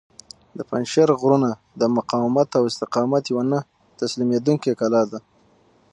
[0.57, 1.49] د پنجشېر غرونه
[1.79, 3.59] د مقاومت او استقامت یوه نه
[3.99, 5.19] تسلیمیدونکې کلا ده.